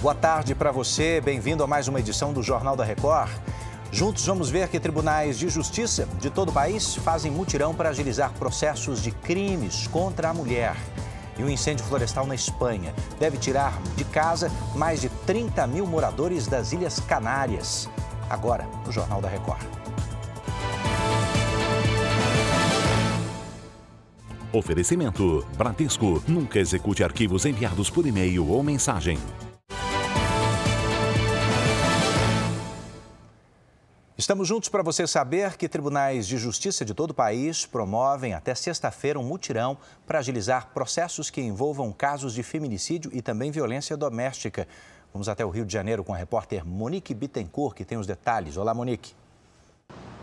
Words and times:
Boa 0.00 0.14
tarde 0.14 0.54
para 0.54 0.70
você, 0.70 1.20
bem-vindo 1.20 1.64
a 1.64 1.66
mais 1.66 1.88
uma 1.88 1.98
edição 1.98 2.32
do 2.32 2.40
Jornal 2.40 2.76
da 2.76 2.84
Record. 2.84 3.32
Juntos 3.90 4.24
vamos 4.24 4.48
ver 4.48 4.68
que 4.68 4.78
tribunais 4.78 5.36
de 5.36 5.48
justiça 5.48 6.06
de 6.20 6.30
todo 6.30 6.50
o 6.50 6.52
país 6.52 6.94
fazem 6.94 7.32
mutirão 7.32 7.74
para 7.74 7.88
agilizar 7.88 8.32
processos 8.34 9.02
de 9.02 9.10
crimes 9.10 9.88
contra 9.88 10.28
a 10.28 10.34
mulher. 10.34 10.76
E 11.36 11.42
um 11.42 11.48
incêndio 11.48 11.84
florestal 11.84 12.26
na 12.26 12.36
Espanha 12.36 12.94
deve 13.18 13.38
tirar 13.38 13.76
de 13.96 14.04
casa 14.04 14.52
mais 14.76 15.00
de 15.00 15.08
30 15.08 15.66
mil 15.66 15.84
moradores 15.84 16.46
das 16.46 16.72
Ilhas 16.72 17.00
Canárias. 17.00 17.90
Agora, 18.30 18.68
no 18.86 18.92
Jornal 18.92 19.20
da 19.20 19.28
Record. 19.28 19.66
Oferecimento: 24.52 25.44
Bradesco. 25.56 26.22
Nunca 26.28 26.60
execute 26.60 27.02
arquivos 27.02 27.44
enviados 27.44 27.90
por 27.90 28.06
e-mail 28.06 28.48
ou 28.48 28.62
mensagem. 28.62 29.18
Estamos 34.18 34.48
juntos 34.48 34.68
para 34.68 34.82
você 34.82 35.06
saber 35.06 35.56
que 35.56 35.68
tribunais 35.68 36.26
de 36.26 36.38
justiça 36.38 36.84
de 36.84 36.92
todo 36.92 37.12
o 37.12 37.14
país 37.14 37.64
promovem 37.64 38.34
até 38.34 38.52
sexta-feira 38.52 39.16
um 39.16 39.22
mutirão 39.22 39.78
para 40.04 40.18
agilizar 40.18 40.70
processos 40.74 41.30
que 41.30 41.40
envolvam 41.40 41.92
casos 41.92 42.34
de 42.34 42.42
feminicídio 42.42 43.12
e 43.14 43.22
também 43.22 43.52
violência 43.52 43.96
doméstica. 43.96 44.66
Vamos 45.12 45.28
até 45.28 45.44
o 45.44 45.50
Rio 45.50 45.64
de 45.64 45.72
Janeiro 45.72 46.02
com 46.02 46.12
a 46.12 46.16
repórter 46.16 46.66
Monique 46.66 47.14
Bittencourt, 47.14 47.76
que 47.76 47.84
tem 47.84 47.96
os 47.96 48.08
detalhes. 48.08 48.56
Olá, 48.56 48.74
Monique. 48.74 49.14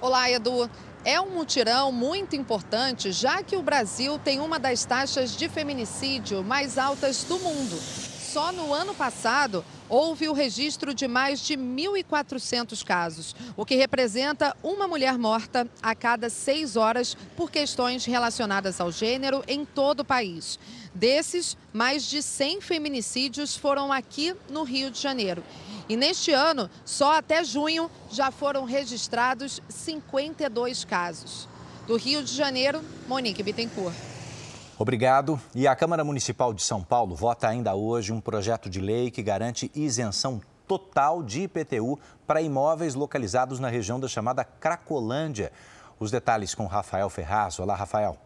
Olá, 0.00 0.28
Edu. 0.28 0.68
É 1.04 1.20
um 1.20 1.30
mutirão 1.30 1.92
muito 1.92 2.34
importante, 2.34 3.12
já 3.12 3.44
que 3.44 3.56
o 3.56 3.62
Brasil 3.62 4.18
tem 4.18 4.40
uma 4.40 4.58
das 4.58 4.84
taxas 4.84 5.36
de 5.36 5.48
feminicídio 5.48 6.42
mais 6.42 6.78
altas 6.78 7.22
do 7.22 7.38
mundo. 7.38 8.13
Só 8.34 8.50
no 8.50 8.74
ano 8.74 8.92
passado, 8.96 9.64
houve 9.88 10.28
o 10.28 10.32
registro 10.32 10.92
de 10.92 11.06
mais 11.06 11.38
de 11.38 11.56
1.400 11.56 12.84
casos, 12.84 13.32
o 13.56 13.64
que 13.64 13.76
representa 13.76 14.56
uma 14.60 14.88
mulher 14.88 15.16
morta 15.16 15.68
a 15.80 15.94
cada 15.94 16.28
seis 16.28 16.74
horas 16.74 17.16
por 17.36 17.48
questões 17.48 18.04
relacionadas 18.04 18.80
ao 18.80 18.90
gênero 18.90 19.44
em 19.46 19.64
todo 19.64 20.00
o 20.00 20.04
país. 20.04 20.58
Desses, 20.92 21.56
mais 21.72 22.10
de 22.10 22.20
100 22.20 22.60
feminicídios 22.60 23.56
foram 23.56 23.92
aqui 23.92 24.34
no 24.50 24.64
Rio 24.64 24.90
de 24.90 25.00
Janeiro. 25.00 25.44
E 25.88 25.96
neste 25.96 26.32
ano, 26.32 26.68
só 26.84 27.18
até 27.18 27.44
junho, 27.44 27.88
já 28.10 28.32
foram 28.32 28.64
registrados 28.64 29.62
52 29.68 30.84
casos. 30.84 31.48
Do 31.86 31.96
Rio 31.96 32.20
de 32.20 32.34
Janeiro, 32.34 32.82
Monique 33.06 33.44
Bittencourt. 33.44 34.13
Obrigado. 34.76 35.40
E 35.54 35.68
a 35.68 35.76
Câmara 35.76 36.02
Municipal 36.02 36.52
de 36.52 36.60
São 36.60 36.82
Paulo 36.82 37.14
vota 37.14 37.48
ainda 37.48 37.74
hoje 37.74 38.12
um 38.12 38.20
projeto 38.20 38.68
de 38.68 38.80
lei 38.80 39.08
que 39.08 39.22
garante 39.22 39.70
isenção 39.72 40.40
total 40.66 41.22
de 41.22 41.42
IPTU 41.42 41.98
para 42.26 42.42
imóveis 42.42 42.94
localizados 42.94 43.60
na 43.60 43.68
região 43.68 44.00
da 44.00 44.08
chamada 44.08 44.44
Cracolândia. 44.44 45.52
Os 46.00 46.10
detalhes 46.10 46.56
com 46.56 46.66
Rafael 46.66 47.08
Ferraz. 47.08 47.60
Olá, 47.60 47.76
Rafael. 47.76 48.18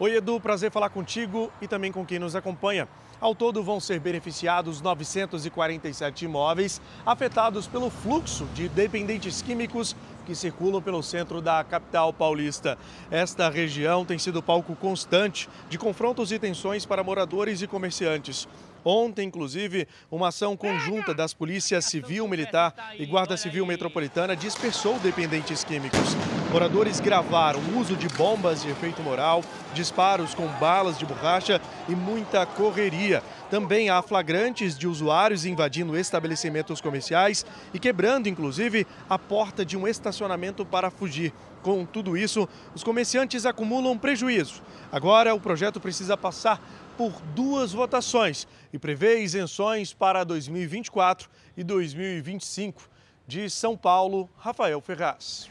Oi, 0.00 0.16
Edu. 0.16 0.40
Prazer 0.40 0.70
falar 0.70 0.88
contigo 0.88 1.52
e 1.60 1.68
também 1.68 1.92
com 1.92 2.04
quem 2.04 2.18
nos 2.18 2.34
acompanha. 2.34 2.88
Ao 3.20 3.34
todo, 3.34 3.62
vão 3.62 3.78
ser 3.78 4.00
beneficiados 4.00 4.80
947 4.80 6.24
imóveis 6.24 6.80
afetados 7.06 7.68
pelo 7.68 7.90
fluxo 7.90 8.46
de 8.46 8.68
dependentes 8.68 9.42
químicos 9.42 9.94
que 10.22 10.34
circulam 10.34 10.80
pelo 10.80 11.02
centro 11.02 11.40
da 11.40 11.62
capital 11.62 12.12
paulista. 12.12 12.78
Esta 13.10 13.50
região 13.50 14.04
tem 14.04 14.18
sido 14.18 14.42
palco 14.42 14.74
constante 14.74 15.48
de 15.68 15.78
confrontos 15.78 16.32
e 16.32 16.38
tensões 16.38 16.86
para 16.86 17.04
moradores 17.04 17.60
e 17.62 17.66
comerciantes. 17.66 18.48
Ontem, 18.84 19.28
inclusive, 19.28 19.86
uma 20.10 20.28
ação 20.28 20.56
conjunta 20.56 21.14
das 21.14 21.32
polícias 21.32 21.84
civil, 21.84 22.26
militar 22.26 22.74
e 22.98 23.06
guarda 23.06 23.36
civil 23.36 23.64
metropolitana 23.64 24.34
dispersou 24.34 24.98
dependentes 24.98 25.62
químicos. 25.62 26.16
Moradores 26.50 27.00
gravaram 27.00 27.60
o 27.60 27.78
uso 27.78 27.96
de 27.96 28.08
bombas 28.08 28.62
de 28.62 28.70
efeito 28.70 29.00
moral, 29.02 29.42
disparos 29.72 30.34
com 30.34 30.46
balas 30.58 30.98
de 30.98 31.06
borracha 31.06 31.60
e 31.88 31.94
muita 31.94 32.44
correria. 32.44 33.22
Também 33.50 33.88
há 33.88 34.02
flagrantes 34.02 34.76
de 34.76 34.88
usuários 34.88 35.46
invadindo 35.46 35.96
estabelecimentos 35.96 36.80
comerciais 36.80 37.46
e 37.72 37.78
quebrando, 37.78 38.28
inclusive, 38.28 38.86
a 39.08 39.18
porta 39.18 39.64
de 39.64 39.76
um 39.76 39.86
estacionamento 39.86 40.64
para 40.64 40.90
fugir. 40.90 41.32
Com 41.62 41.86
tudo 41.86 42.16
isso, 42.16 42.48
os 42.74 42.82
comerciantes 42.82 43.46
acumulam 43.46 43.96
prejuízo. 43.96 44.62
Agora, 44.90 45.32
o 45.32 45.40
projeto 45.40 45.80
precisa 45.80 46.16
passar 46.16 46.60
por 46.96 47.12
duas 47.34 47.72
votações 47.72 48.46
e 48.72 48.78
prevê 48.78 49.22
isenções 49.22 49.92
para 49.92 50.24
2024 50.24 51.28
e 51.56 51.64
2025. 51.64 52.90
De 53.26 53.48
São 53.48 53.76
Paulo, 53.76 54.28
Rafael 54.36 54.80
Ferraz. 54.80 55.48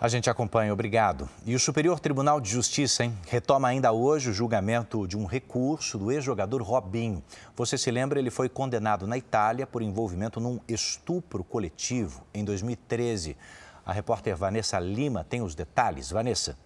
A 0.00 0.08
gente 0.08 0.30
acompanha, 0.30 0.72
obrigado. 0.72 1.28
E 1.44 1.54
o 1.54 1.60
Superior 1.60 2.00
Tribunal 2.00 2.40
de 2.40 2.48
Justiça 2.48 3.04
hein, 3.04 3.14
retoma 3.28 3.68
ainda 3.68 3.92
hoje 3.92 4.30
o 4.30 4.32
julgamento 4.32 5.06
de 5.06 5.14
um 5.14 5.26
recurso 5.26 5.98
do 5.98 6.10
ex-jogador 6.10 6.62
Robinho. 6.62 7.22
Você 7.54 7.76
se 7.76 7.90
lembra, 7.90 8.18
ele 8.18 8.30
foi 8.30 8.48
condenado 8.48 9.06
na 9.06 9.18
Itália 9.18 9.66
por 9.66 9.82
envolvimento 9.82 10.40
num 10.40 10.58
estupro 10.66 11.44
coletivo 11.44 12.24
em 12.32 12.42
2013. 12.42 13.36
A 13.84 13.92
repórter 13.92 14.34
Vanessa 14.34 14.78
Lima 14.78 15.22
tem 15.22 15.42
os 15.42 15.54
detalhes. 15.54 16.10
Vanessa. 16.10 16.56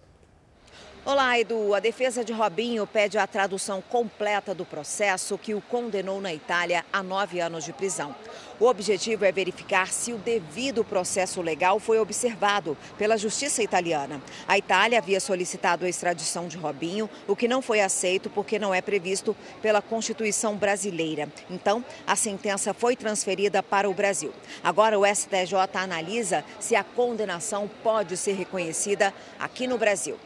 Olá, 1.07 1.37
Edu. 1.39 1.75
A 1.75 1.79
defesa 1.79 2.25
de 2.25 2.33
Robinho 2.33 2.87
pede 2.87 3.15
a 3.15 3.27
tradução 3.27 3.79
completa 3.79 4.55
do 4.55 4.65
processo 4.65 5.37
que 5.37 5.53
o 5.53 5.61
condenou 5.61 6.19
na 6.19 6.33
Itália 6.33 6.83
a 6.91 7.03
nove 7.03 7.39
anos 7.39 7.63
de 7.63 7.71
prisão. 7.71 8.15
O 8.59 8.65
objetivo 8.65 9.23
é 9.23 9.31
verificar 9.31 9.89
se 9.89 10.13
o 10.13 10.17
devido 10.17 10.83
processo 10.83 11.43
legal 11.43 11.79
foi 11.79 11.99
observado 11.99 12.75
pela 12.97 13.19
justiça 13.19 13.61
italiana. 13.61 14.19
A 14.47 14.57
Itália 14.57 14.97
havia 14.97 15.19
solicitado 15.19 15.85
a 15.85 15.89
extradição 15.89 16.47
de 16.47 16.57
Robinho, 16.57 17.07
o 17.27 17.35
que 17.35 17.47
não 17.47 17.61
foi 17.61 17.81
aceito 17.81 18.27
porque 18.27 18.57
não 18.57 18.73
é 18.73 18.81
previsto 18.81 19.37
pela 19.61 19.83
Constituição 19.83 20.55
brasileira. 20.55 21.29
Então, 21.51 21.85
a 22.07 22.15
sentença 22.15 22.73
foi 22.73 22.95
transferida 22.95 23.61
para 23.61 23.87
o 23.87 23.93
Brasil. 23.93 24.33
Agora, 24.63 24.97
o 24.97 25.05
STJ 25.05 25.53
analisa 25.75 26.43
se 26.59 26.75
a 26.75 26.83
condenação 26.83 27.69
pode 27.83 28.17
ser 28.17 28.33
reconhecida 28.33 29.13
aqui 29.37 29.67
no 29.67 29.77
Brasil. 29.77 30.17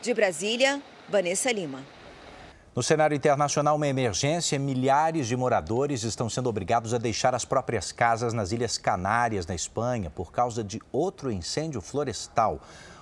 De 0.00 0.14
Brasília, 0.14 0.80
Vanessa 1.08 1.50
Lima. 1.50 1.80
No 2.74 2.84
cenário 2.84 3.16
internacional, 3.16 3.74
uma 3.74 3.88
emergência, 3.88 4.56
milhares 4.56 5.26
de 5.26 5.36
moradores 5.36 6.04
estão 6.04 6.30
sendo 6.30 6.48
obrigados 6.48 6.94
a 6.94 6.98
deixar 6.98 7.34
as 7.34 7.44
próprias 7.44 7.90
casas 7.90 8.32
nas 8.32 8.52
Ilhas 8.52 8.78
Canárias, 8.78 9.44
na 9.44 9.56
Espanha, 9.56 10.08
por 10.08 10.30
causa 10.30 10.62
de 10.62 10.80
outro 10.92 11.32
incêndio 11.32 11.80
florestal. 11.80 12.60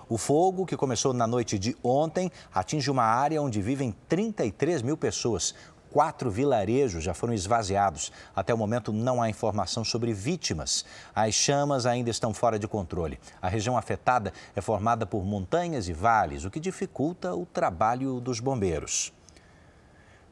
O 0.08 0.16
fogo, 0.16 0.64
que 0.64 0.74
começou 0.74 1.12
na 1.12 1.26
noite 1.26 1.58
de 1.58 1.76
ontem, 1.82 2.32
atinge 2.54 2.90
uma 2.90 3.04
área 3.04 3.42
onde 3.42 3.60
vivem 3.60 3.94
33 4.08 4.80
mil 4.80 4.96
pessoas 4.96 5.54
quatro 5.96 6.30
vilarejos 6.30 7.02
já 7.02 7.14
foram 7.14 7.32
esvaziados. 7.32 8.12
Até 8.34 8.52
o 8.52 8.58
momento 8.58 8.92
não 8.92 9.22
há 9.22 9.30
informação 9.30 9.82
sobre 9.82 10.12
vítimas. 10.12 10.84
As 11.14 11.34
chamas 11.34 11.86
ainda 11.86 12.10
estão 12.10 12.34
fora 12.34 12.58
de 12.58 12.68
controle. 12.68 13.18
A 13.40 13.48
região 13.48 13.78
afetada 13.78 14.30
é 14.54 14.60
formada 14.60 15.06
por 15.06 15.24
montanhas 15.24 15.88
e 15.88 15.94
vales, 15.94 16.44
o 16.44 16.50
que 16.50 16.60
dificulta 16.60 17.34
o 17.34 17.46
trabalho 17.46 18.20
dos 18.20 18.40
bombeiros. 18.40 19.10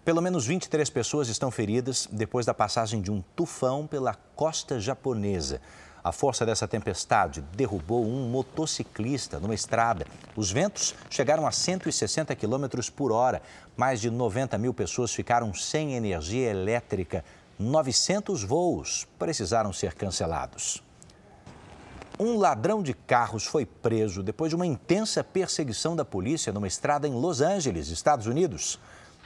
Pelo 0.05 0.21
menos 0.21 0.45
23 0.45 0.91
pessoas 0.91 1.29
estão 1.29 1.51
feridas 1.51 2.07
depois 2.13 2.45
da 2.45 2.53
passagem 2.53 3.01
de 3.01 3.11
um 3.11 3.23
tufão 3.35 3.87
pela 3.87 4.13
costa 4.37 4.79
japonesa. 4.79 5.63
A 6.05 6.13
força 6.13 6.45
dessa 6.45 6.69
tempestade 6.69 7.41
derrubou 7.57 8.05
um 8.05 8.29
motociclista 8.29 9.41
numa 9.41 9.55
estrada. 9.55 10.07
Os 10.37 10.53
ventos 10.53 10.95
chegaram 11.09 11.47
a 11.47 11.51
160 11.51 12.37
km 12.37 12.67
por 12.95 13.11
hora. 13.11 13.41
Mais 13.75 14.03
de 14.03 14.11
90 14.11 14.59
mil 14.59 14.75
pessoas 14.75 15.15
ficaram 15.15 15.55
sem 15.55 15.95
energia 15.95 16.51
elétrica. 16.51 17.25
900 17.59 18.45
voos 18.45 19.09
precisaram 19.19 19.73
ser 19.73 19.95
cancelados. 19.95 20.85
Um 22.21 22.37
ladrão 22.37 22.83
de 22.83 22.93
carros 22.93 23.47
foi 23.47 23.65
preso 23.65 24.23
depois 24.23 24.51
de 24.51 24.57
uma 24.57 24.67
intensa 24.67 25.25
perseguição 25.25 25.97
da 25.97 26.05
polícia 26.05 26.53
numa 26.53 26.69
estrada 26.69 27.09
em 27.09 27.15
Los 27.15 27.41
Angeles, 27.41 27.89
Estados 27.89 28.27
Unidos. 28.27 28.79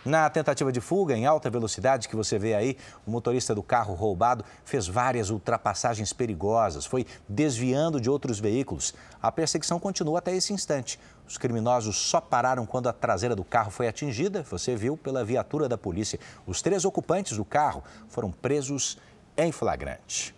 Na 0.05 0.31
tentativa 0.31 0.71
de 0.71 0.81
fuga 0.81 1.17
em 1.17 1.27
alta 1.27 1.51
velocidade 1.51 2.09
que 2.09 2.15
você 2.15 2.39
vê 2.39 2.55
aí, 2.55 2.77
o 3.05 3.11
motorista 3.11 3.55
do 3.55 3.63
carro 3.63 3.95
roubado 3.95 4.45
fez 4.65 4.87
várias 4.87 5.29
ultrapassagens 5.29 6.13
perigosas, 6.13 6.87
foi 6.87 7.05
desviando 7.29 8.01
de 8.01 8.09
outros 8.09 8.39
veículos. 8.39 8.95
A 9.21 9.33
perseguição 9.33 9.81
continua 9.81 10.21
até 10.21 10.35
esse 10.35 10.53
instante. 10.53 11.01
Os 11.27 11.37
criminosos 11.37 11.99
só 11.99 12.21
pararam 12.21 12.65
quando 12.65 12.89
a 12.89 12.93
traseira 12.93 13.35
do 13.35 13.45
carro 13.45 13.71
foi 13.71 13.89
atingida, 13.89 14.43
você 14.49 14.77
viu, 14.77 14.97
pela 14.97 15.25
viatura 15.25 15.69
da 15.69 15.77
polícia. 15.77 16.19
Os 16.47 16.63
três 16.63 16.85
ocupantes 16.85 17.37
do 17.37 17.45
carro 17.45 17.83
foram 18.09 18.31
presos 18.31 18.99
em 19.37 19.51
flagrante. 19.51 20.38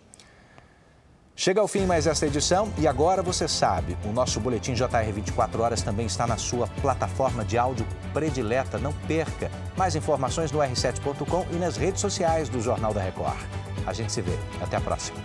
Chega 1.41 1.59
ao 1.59 1.67
fim 1.67 1.87
mais 1.87 2.05
esta 2.05 2.27
edição 2.27 2.71
e 2.77 2.87
agora 2.87 3.23
você 3.23 3.47
sabe, 3.47 3.97
o 4.05 4.11
nosso 4.11 4.39
boletim 4.39 4.75
JR 4.75 5.11
24 5.11 5.63
horas 5.63 5.81
também 5.81 6.05
está 6.05 6.27
na 6.27 6.37
sua 6.37 6.67
plataforma 6.83 7.43
de 7.43 7.57
áudio 7.57 7.83
predileta. 8.13 8.77
Não 8.77 8.93
perca 9.07 9.49
mais 9.75 9.95
informações 9.95 10.51
no 10.51 10.59
r7.com 10.59 11.47
e 11.51 11.55
nas 11.55 11.77
redes 11.77 11.99
sociais 11.99 12.47
do 12.47 12.61
Jornal 12.61 12.93
da 12.93 13.01
Record. 13.01 13.39
A 13.87 13.91
gente 13.91 14.11
se 14.11 14.21
vê. 14.21 14.37
Até 14.61 14.77
a 14.77 14.81
próxima. 14.81 15.17